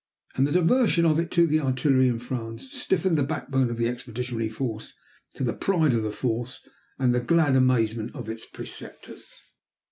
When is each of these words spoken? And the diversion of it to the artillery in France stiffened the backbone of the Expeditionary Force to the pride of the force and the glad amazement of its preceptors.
And 0.33 0.47
the 0.47 0.51
diversion 0.51 1.05
of 1.05 1.19
it 1.19 1.29
to 1.29 1.45
the 1.45 1.59
artillery 1.59 2.07
in 2.07 2.17
France 2.17 2.71
stiffened 2.73 3.19
the 3.19 3.23
backbone 3.23 3.69
of 3.69 3.77
the 3.77 3.87
Expeditionary 3.87 4.49
Force 4.49 4.95
to 5.35 5.43
the 5.43 5.53
pride 5.53 5.93
of 5.93 6.01
the 6.01 6.09
force 6.09 6.59
and 6.97 7.13
the 7.13 7.19
glad 7.19 7.55
amazement 7.55 8.15
of 8.15 8.27
its 8.27 8.47
preceptors. 8.47 9.29